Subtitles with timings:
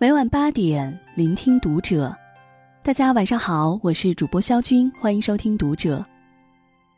[0.00, 2.16] 每晚八点，聆听读者。
[2.82, 5.98] 大家晚上好，我是主播肖军，欢迎收听《读者》。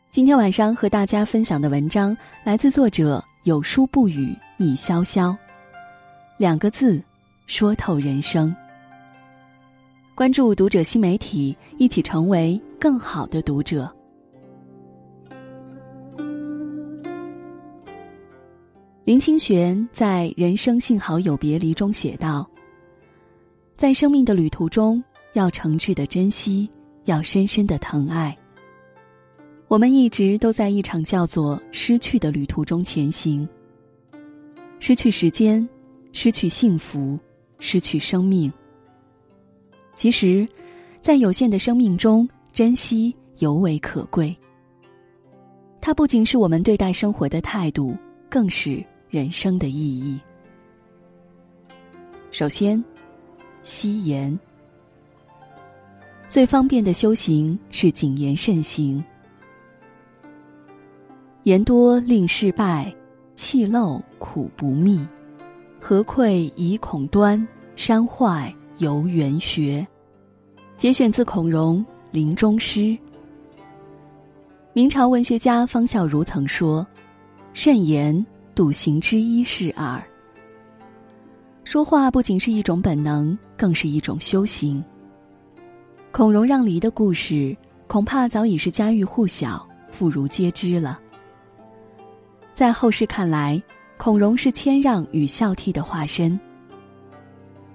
[0.09, 2.15] 今天晚上和大家分享的文章
[2.45, 5.35] 来自作者有书不语一潇潇，
[6.37, 7.03] 两个字，
[7.45, 8.55] 说透人生。
[10.15, 13.93] 关注《读者》新媒体，一起成为更好的读者。
[19.03, 22.49] 林清玄在《人生幸好有别离》中写道。
[23.75, 26.69] 在生命的旅途中，要诚挚的珍惜，
[27.05, 28.37] 要深深的疼爱。
[29.67, 33.47] 我们一直都在一场叫做失去的旅途中前行。
[34.79, 35.67] 失去时间，
[36.11, 37.17] 失去幸福，
[37.57, 38.51] 失去生命。
[39.95, 40.47] 其实，
[41.01, 44.35] 在有限的生命中，珍惜尤为可贵。
[45.81, 47.97] 它不仅是我们对待生活的态度，
[48.29, 50.19] 更是人生的意义。
[52.31, 52.81] 首先。
[53.63, 54.37] 惜言，
[56.27, 59.03] 最方便的修行是谨言慎行。
[61.43, 62.93] 言多令事败，
[63.35, 65.07] 气漏苦不密。
[65.79, 67.45] 何愧以恐端，
[67.75, 69.85] 山坏犹缘学。
[70.77, 71.79] 节选自孔融
[72.11, 72.79] 《临终诗》。
[74.73, 76.85] 明朝文学家方孝孺曾说
[77.53, 80.03] ：“慎言，笃行之一是耳。”
[81.63, 84.83] 说话不仅是一种本能，更是一种修行。
[86.11, 87.55] 孔融让梨的故事，
[87.87, 90.99] 恐怕早已是家喻户晓、妇孺皆知了。
[92.53, 93.61] 在后世看来，
[93.97, 96.39] 孔融是谦让与孝悌的化身。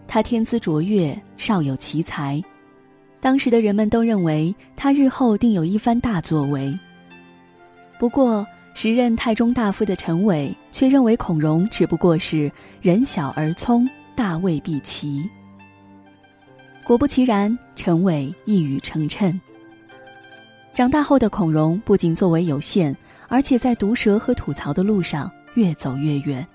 [0.06, 2.40] 他天资卓越，少有奇才，
[3.20, 6.78] 当时的人们都认为他日后定有一番大作为。
[7.98, 8.46] 不过，
[8.80, 12.48] 时任太中大夫的陈伟却认为孔融只不过是
[12.80, 15.28] 人小而聪，大未必齐。
[16.84, 19.36] 果不其然，陈伟一语成谶。
[20.74, 26.46] 长大后的孔融不仅作为有限，而且在毒舌和吐槽的路上越走越远。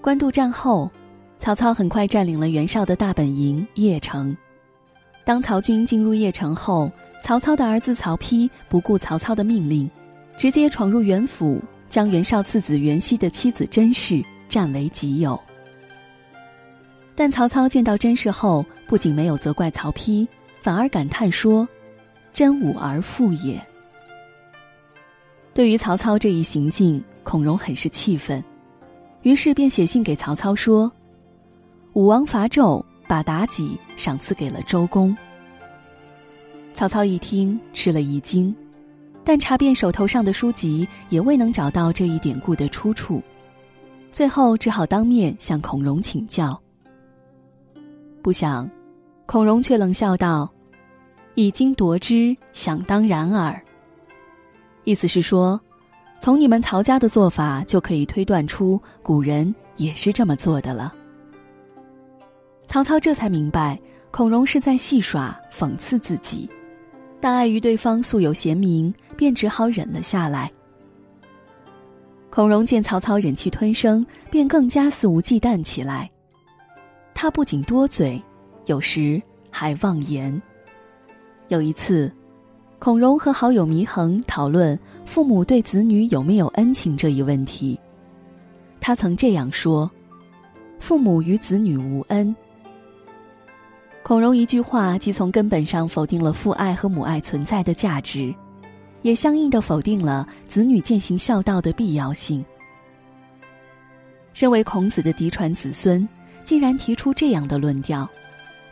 [0.00, 0.90] 官渡战后，
[1.38, 4.34] 曹操很快占领了袁绍的大本营邺城。
[5.22, 6.90] 当曹军进入邺城后，
[7.22, 9.86] 曹操的儿子曹丕不顾曹操的命令。
[10.40, 15.38] 直接闯入袁府，将袁绍次子袁熙的妻子甄氏占为己有。
[17.14, 20.26] 但曹操见到甄氏后，不仅没有责怪曹丕，
[20.62, 21.68] 反而感叹说
[22.32, 23.62] ：“真武而富也。”
[25.52, 28.42] 对于曹操这一行径，孔融很是气愤，
[29.20, 30.90] 于是便写信给曹操说
[31.92, 35.14] ：“武王伐纣，把妲己赏赐给了周公。”
[36.72, 38.56] 曹操一听，吃了一惊。
[39.24, 43.22] 但查遍手头上的书籍，也未能找到这一典故的出处，
[44.10, 46.60] 最后只好当面向孔融请教。
[48.22, 48.68] 不想，
[49.26, 50.50] 孔融却冷笑道
[51.36, 53.62] ：“已经夺之，想当然耳。”
[54.84, 55.60] 意思是说，
[56.18, 60.92] 从你们曹家的做法就可以推断出古人也是这么做的了。
[62.66, 66.48] 曹操这才明白，孔融是在戏耍、讽刺自己。
[67.20, 70.50] 但碍于对方素有贤名，便只好忍了下来。
[72.30, 76.10] 孔融见曹操忍气吞声，便更加肆无忌惮起来。
[77.12, 78.22] 他不仅多嘴，
[78.66, 79.20] 有时
[79.50, 80.40] 还妄言。
[81.48, 82.10] 有一次，
[82.78, 87.78] 孔融和好友祢衡讨论父母对子女有没有恩情这一问题，
[88.80, 89.90] 他曾这样说
[90.80, 92.34] ：“父母与子女无恩。”
[94.02, 98.34] 孔融一句话，既从根本上否定了父爱和母爱存在的价值，
[99.02, 102.44] 也相应的否定了子女践行孝道的必要性。
[104.32, 106.08] 身为孔子的嫡传子孙，
[106.44, 108.08] 竟然提出这样的论调，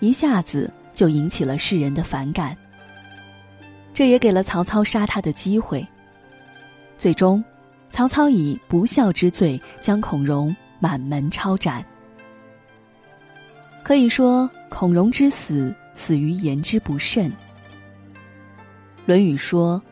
[0.01, 2.57] 一下子就引起了世人的反感。
[3.93, 5.87] 这也给了曹操杀他的机会。
[6.97, 7.45] 最终，
[7.91, 11.85] 曹操以不孝之罪将孔融满门抄斩。
[13.89, 14.51] 可以说。
[14.69, 17.31] 孔融之死，死于言之不慎。
[19.07, 19.83] 《论语》说：“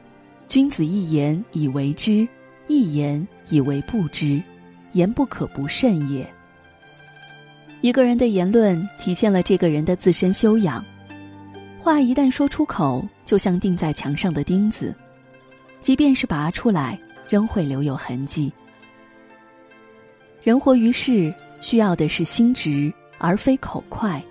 [0.47, 2.29] 君子一言以为之，
[2.69, 4.43] 一言以为不知，
[4.93, 6.31] 言不可不慎也。”
[7.81, 10.85] 一个人的言论体现了这个人的自身修养。
[11.79, 14.95] 话一旦说出口，就像钉在墙上的钉子，
[15.81, 17.01] 即便是拔出来，
[17.31, 18.53] 仍会留有痕迹。
[20.43, 21.33] 人活于世，
[21.63, 24.23] 需要的是心直，而非口快。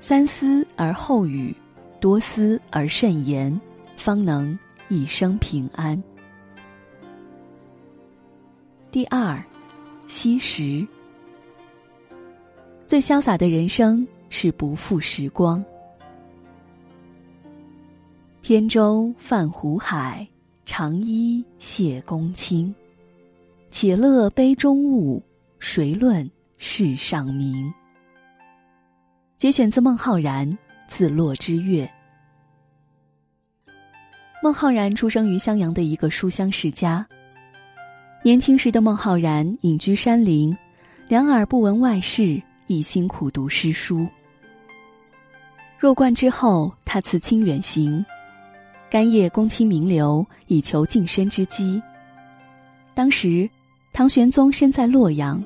[0.00, 1.54] 三思而后语，
[2.00, 3.58] 多思而慎言，
[3.96, 4.58] 方能
[4.88, 6.02] 一生平安。
[8.90, 9.42] 第二，
[10.06, 10.86] 惜时。
[12.86, 15.64] 最潇洒的人生是不负时光。
[18.42, 20.28] 扁舟泛湖海，
[20.66, 22.72] 长衣谢公卿。
[23.70, 25.20] 且乐杯中物，
[25.58, 27.72] 谁论世上名？
[29.44, 30.50] 节选自孟浩然
[30.86, 31.84] 《自落之月》。
[34.42, 37.06] 孟浩然出生于襄阳的一个书香世家。
[38.22, 40.56] 年轻时的孟浩然隐居山林，
[41.08, 44.08] 两耳不闻外事，一心苦读诗书。
[45.78, 48.02] 弱冠之后，他辞亲远行。
[48.88, 51.82] 干谒公卿名流，以求晋升之机。
[52.94, 53.46] 当时，
[53.92, 55.44] 唐玄宗身在洛阳，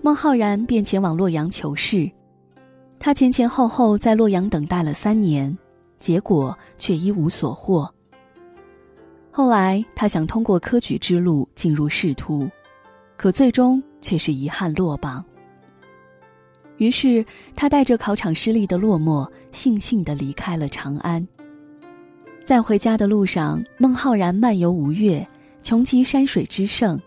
[0.00, 2.10] 孟浩然便前往洛阳求事。
[3.04, 5.54] 他前前后后在洛阳等待了三年，
[6.00, 7.86] 结果却一无所获。
[9.30, 12.48] 后来，他想通过科举之路进入仕途，
[13.18, 15.22] 可最终却是遗憾落榜。
[16.78, 17.22] 于是，
[17.54, 21.28] 他带着考场失利的落寞，悻悻地离开了长安。
[22.42, 25.28] 在回家的路上，孟浩然漫游吴越，
[25.62, 26.98] 穷极山水之胜。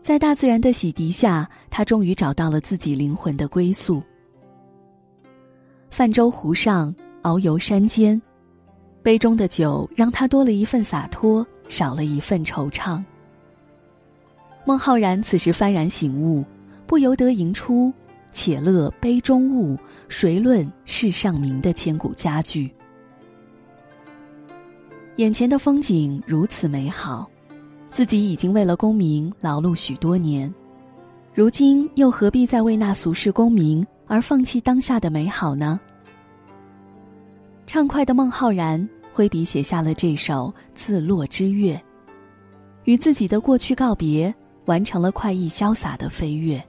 [0.00, 4.02] 在大自然的洗涤下，他终于找到了自己灵魂的归宿。
[5.90, 8.20] 泛舟湖上，遨游山间，
[9.02, 13.02] 杯中的酒让他多了一份洒脱，少了一份惆怅。
[14.64, 16.44] 孟浩然此时幡然醒悟，
[16.86, 17.92] 不由得吟出
[18.32, 22.70] “且乐杯中物，谁论世上名”的千古佳句。
[25.16, 27.28] 眼前的风景如此美好，
[27.90, 30.52] 自己已经为了功名劳碌许多年，
[31.34, 35.78] 如今又何必再为那俗世功名而放弃当下的美好呢？
[37.66, 41.74] 畅快的孟浩然挥笔写下了这首《自落之月》，
[42.84, 44.34] 与自己的过去告别，
[44.64, 46.60] 完成了快意潇洒的飞跃。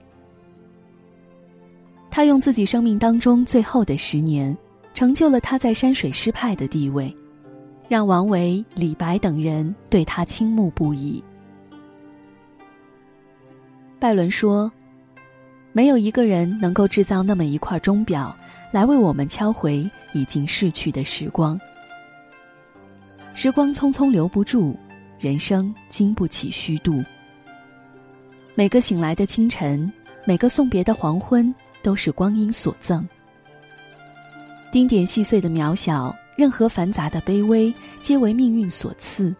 [2.10, 4.56] 他用自己生命当中最后的十年，
[4.92, 7.16] 成就了他在山水诗派的地位。
[7.88, 11.24] 让王维、李白等人对他倾慕不已。
[13.98, 14.70] 拜伦说
[15.72, 18.36] ：“没有一个人能够制造那么一块钟表，
[18.72, 21.58] 来为我们敲回已经逝去的时光。
[23.34, 24.76] 时光匆匆留不住，
[25.18, 27.02] 人生经不起虚度。
[28.54, 29.90] 每个醒来的清晨，
[30.24, 33.08] 每个送别的黄昏，都是光阴所赠。
[34.72, 39.34] 丁点细碎的渺小。”任何繁杂的卑微，皆为命运所赐。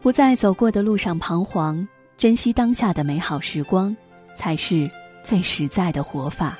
[0.00, 1.84] 不在走过的路上彷徨，
[2.16, 3.96] 珍惜当下的美好时光，
[4.36, 4.90] 才是
[5.22, 6.58] 最实在的活法。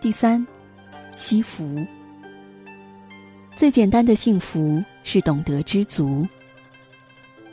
[0.00, 0.44] 第三，
[1.16, 1.84] 惜福。
[3.54, 6.26] 最简单的幸福是懂得知足。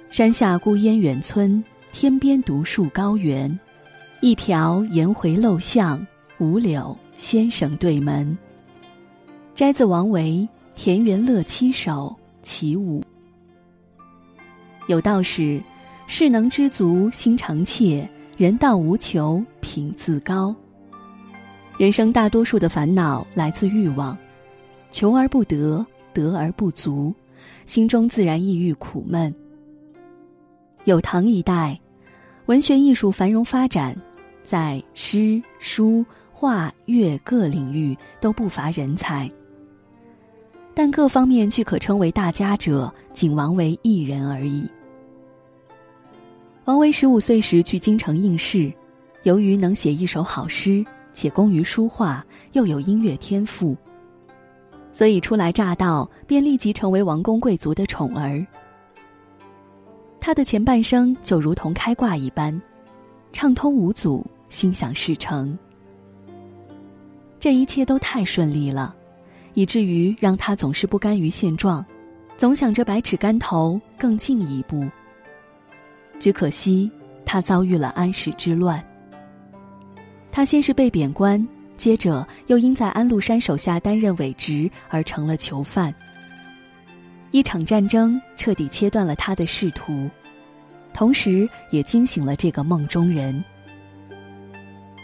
[0.10, 3.60] 山下孤烟远村，天边独树高原。
[4.22, 6.06] 一瓢颜回陋巷，
[6.40, 8.38] 五柳先生对门。
[9.54, 13.02] 摘自王维《田园乐七首·其五》。
[14.88, 15.62] 有道是
[16.12, 20.54] ：“事能知足心常怯，人道无求品自高。”
[21.78, 24.18] 人生大多数的烦恼来自欲望，
[24.90, 27.14] 求而不得，得而不足，
[27.68, 29.34] 心中自然抑郁苦闷。
[30.86, 31.80] 有唐一代，
[32.48, 33.96] 文学艺术繁荣发展，
[34.44, 39.30] 在诗、书、画、乐各领域都不乏人才。
[40.74, 44.68] 但各方面俱可称为大家者，仅王维一人而已。
[46.70, 48.72] 王维十五岁时去京城应试，
[49.24, 50.86] 由于能写一首好诗，
[51.16, 53.76] 且工于书画，又有音乐天赋，
[54.92, 58.46] 所以初来乍到便立即成为王公贵族的宠儿。
[60.20, 62.62] 他的前半生就如同开挂一般，
[63.34, 65.58] 畅通无阻，心想事成。
[67.40, 68.96] 这一切都太顺利了。
[69.56, 71.84] 以至于让他总是不甘于现状，
[72.38, 74.88] 总想着百尺竿头更进一步。
[76.20, 76.92] 只可惜，
[77.26, 78.84] 他遭遇了安史之乱。
[80.32, 81.46] 他先是被贬官，
[81.78, 85.94] 接着又因在安禄山手下担任伪职而成了囚犯。
[87.32, 90.10] 一场战争彻底切断了他的仕途，
[90.94, 93.44] 同时也惊醒了这个梦中人。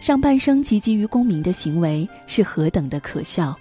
[0.01, 3.55] 上半生汲汲于功名的行为是何等的可笑！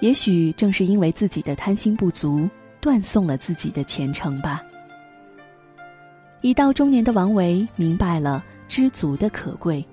[0.00, 2.48] 也许正是因为自己的贪心不足，
[2.80, 4.62] 断送了自己的前程吧。
[6.42, 9.84] 已到中年的王维明白了知足的可贵，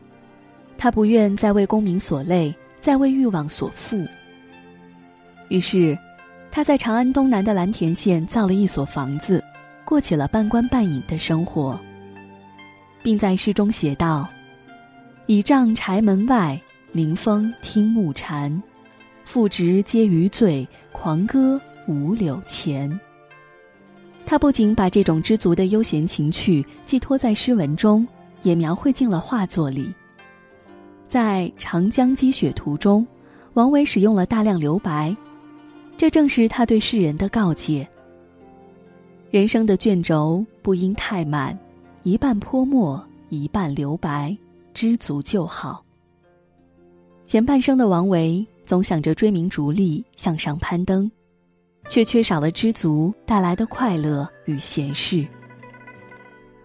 [0.78, 4.06] 他不愿再为功名所累，再为欲望所缚。
[5.48, 5.98] 于是，
[6.52, 9.44] 他在长安东南的蓝田县造了一所房子，
[9.86, 11.80] 过起了半官半隐的生活，
[13.04, 14.28] 并在诗中写道
[15.28, 16.60] ：“倚杖柴门外，
[16.92, 18.62] 临风听暮蝉。
[19.24, 23.00] 复值皆余醉，狂歌五柳前。
[24.30, 28.08] 他不仅把这种知足的悠闲情趣寄托在诗文中，
[28.44, 29.92] 也描绘进了画作里。
[31.08, 33.08] 在《长江积雪图》中，
[33.56, 35.18] 王维使用了大量留白，
[35.98, 37.88] 这正是他对世人的告诫：
[39.32, 41.58] 人生的卷轴不应太满，
[42.04, 44.38] 一半泼墨，一半留白，
[44.76, 45.84] 知足就好。
[47.26, 48.46] 前半生的王维。
[48.64, 51.10] 总想着追名逐利，向上攀登，
[51.90, 55.28] 却缺少了知足带来的快乐与闲适。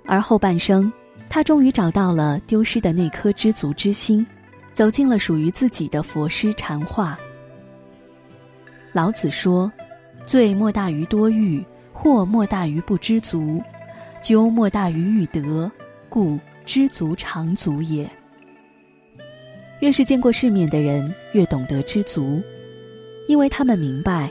[0.06, 0.92] 而后半生，
[1.28, 4.24] 他终于找到了丢失的那颗知足之心，
[4.74, 7.18] 走进了属于自己的佛师禅化。
[8.92, 9.72] 老子说
[10.26, 13.60] ：“罪莫大于多欲，祸莫大于不知足，
[14.22, 15.68] 咎莫大于欲得，
[16.08, 18.08] 故知足常足也。”
[19.80, 22.40] 越是见过世面的人，越懂得知足，
[23.26, 24.30] 因为他们明白，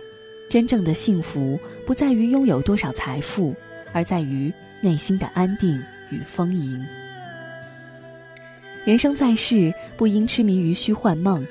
[0.53, 3.55] 真正的幸福不在于拥有多少财富，
[3.91, 6.85] 而在于内心的安定与丰盈。
[8.85, 11.43] 人生在世，不应痴迷于虚幻梦，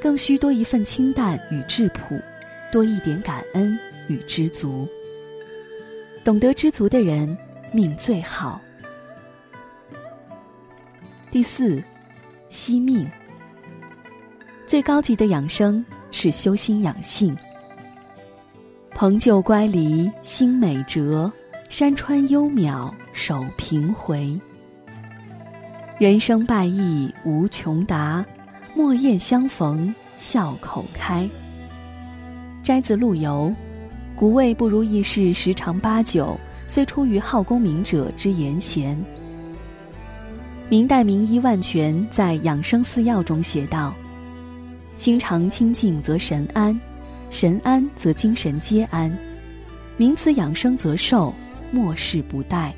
[0.00, 2.20] 更需多一份清淡与质朴，
[2.72, 4.88] 多一点感恩与知足。
[6.24, 7.38] 懂得知足的人，
[7.70, 8.60] 命最好。
[11.30, 11.80] 第四，
[12.50, 13.08] 惜命。
[14.66, 17.38] 最高级的养生是修心养性。
[18.98, 21.32] 蓬就乖离心美折，
[21.70, 24.36] 山川幽渺守平回。
[26.00, 28.26] 人生百意无穷达，
[28.74, 31.30] 莫厌相逢笑口开。
[32.60, 33.54] 摘自陆游，
[34.16, 36.36] 古谓不如意事十常八九，
[36.66, 39.00] 虽出于好功名者之言闲。
[40.68, 43.94] 明代名医万全在《养生四要》中写道。
[44.96, 46.76] 心常清净则神安，
[47.30, 49.16] 神安则精神皆安。
[49.96, 51.34] 名词养生则寿，
[51.70, 52.72] 莫世不殆。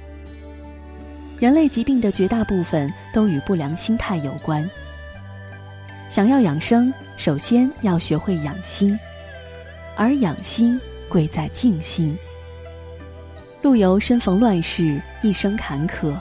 [1.38, 4.69] 人类疾病的绝大部分都与不良心态有关。
[6.09, 8.99] 想要养生，首先要学会养心，
[9.97, 10.78] 而养心
[11.09, 12.16] 贵在静心。
[13.62, 16.12] 陆游身逢乱世，一生坎坷，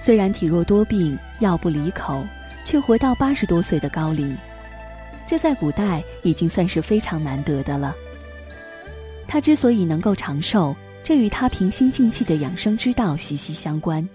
[0.00, 2.26] 虽然体弱多病，药不离口，
[2.64, 4.36] 却活到八十多岁的高龄。
[5.32, 7.96] 这在古代已经算是非常难得的了。
[9.26, 14.06] 他之所以能够长寿，这与他平心静气的养生之道息息相关。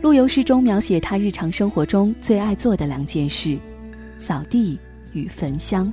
[0.00, 3.58] 陆游诗中描写他日常生活中最爱做的两件事：
[4.20, 4.78] 扫地
[5.14, 5.92] 与焚香。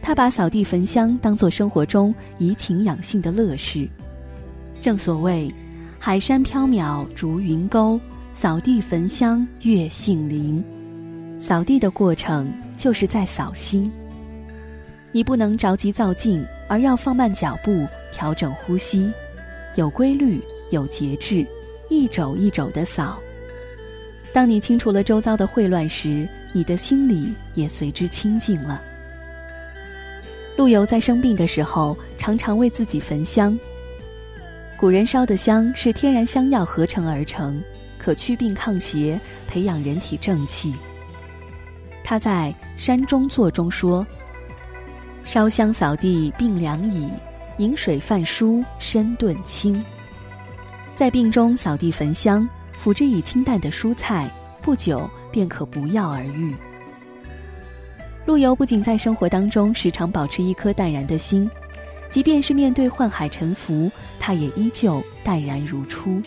[0.00, 3.88] 他把扫地焚香当作生活中怡情养性的乐事。
[4.80, 5.52] 正所谓
[5.98, 7.98] “海山缥缈逐云钩，
[8.32, 10.64] 扫地焚香月杏林”。
[11.38, 13.90] 扫地的过程就是在扫心。
[15.12, 19.10] 你不能着急造镜，而要放慢脚步，调整呼吸，
[19.76, 21.46] 有规律、有节制，
[21.88, 23.20] 一肘一肘的扫。
[24.32, 28.82] 当你清除了周遭的秽乱时，你的心里也随之清净了。
[30.56, 33.58] 陆游在生病的时候，常常为自己焚香。
[34.78, 37.62] 古人烧的香是天然香药合成而成，
[37.96, 40.74] 可祛病抗邪，培养人体正气。
[42.08, 44.06] 他在《山中作》中说
[45.26, 47.10] ：“烧香扫地病良矣，
[47.58, 49.84] 饮水饭蔬身顿清。”
[50.94, 52.48] 在病中扫地焚香，
[52.78, 54.30] 辅之以清淡的蔬菜，
[54.62, 56.54] 不久便可不药而愈。
[58.24, 61.50] 陆游不仅在生活当中时常保持一颗淡然的心，
[62.08, 66.22] 即便是面对宦海沉浮，他也依旧淡然如初。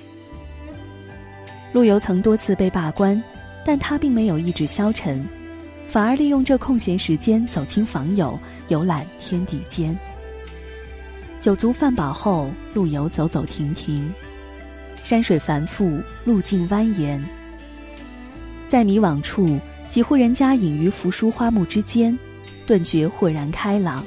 [1.72, 3.24] 陆游曾多次被罢官，
[3.66, 5.26] 但他并没有一直消沉。
[5.90, 9.98] 反而利用这空闲时间走亲访友，游览天地间。
[11.40, 14.08] 酒足饭饱后，陆游走走停停，
[15.02, 17.20] 山水繁复，路径蜿蜒。
[18.68, 19.58] 在迷惘处，
[19.90, 22.16] 几户人家隐于扶疏花木之间，
[22.68, 24.06] 顿觉豁然开朗。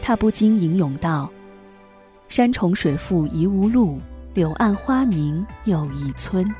[0.00, 1.30] 他不禁吟咏道
[2.28, 3.98] ：“山重水复疑无路，
[4.32, 6.50] 柳暗花明又一村。”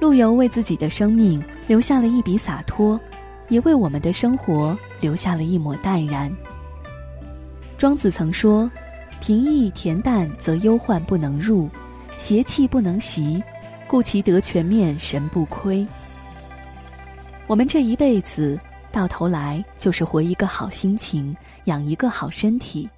[0.00, 3.00] 陆游为自己的生命留下了一笔洒脱，
[3.48, 6.30] 也为我们的生活留下了一抹淡然。
[7.78, 8.70] 庄子曾说
[9.20, 11.68] ：“平易恬淡则忧患不能入，
[12.18, 13.42] 邪气不能袭，
[13.88, 15.86] 故其德全面，神不亏。”
[17.46, 18.58] 我们这一辈子
[18.90, 22.88] 到头来就是活一个好心情，养一个好身体。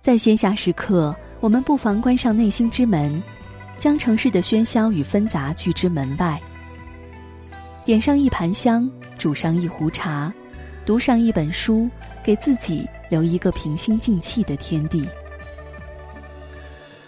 [0.00, 3.22] 在闲暇时刻，我们不妨关上内心之门。
[3.78, 6.38] 将城市的喧嚣与纷杂拒之门外。
[7.84, 10.30] 点上一盘香，煮上一壶茶，
[10.84, 11.88] 读上一本书，
[12.22, 15.06] 给自己留一个平心静气的天地。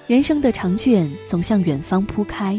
[0.07, 2.59] 人生的长卷总向远方铺开，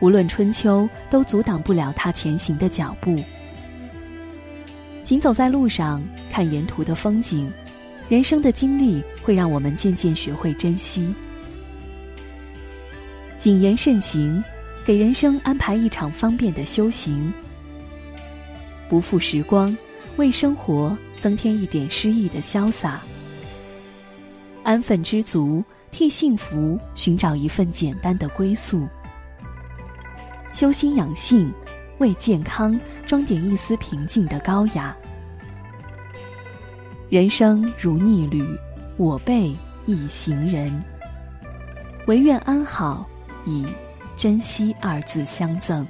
[0.00, 3.18] 无论春秋，都阻挡不了他前行的脚步。
[5.04, 7.50] 行走在路上，看沿途的风景，
[8.08, 11.12] 人生的经历会让我们渐渐学会珍惜。
[13.42, 14.40] 谨言慎行，
[14.84, 17.32] 给人生安排一场方便的修行。
[18.88, 19.76] 不负时光，
[20.14, 23.02] 为生活增添一点诗意的潇洒。
[24.62, 28.86] 安分知足，替幸福寻找一份简单的归宿。
[30.52, 31.52] 修心养性，
[31.98, 34.96] 为健康装点一丝平静的高雅。
[37.10, 38.46] 人生如逆旅，
[38.96, 39.52] 我辈
[39.84, 40.72] 一行人。
[42.06, 43.04] 唯愿安好。
[43.44, 43.66] 以
[44.16, 45.86] 珍惜二字相赠。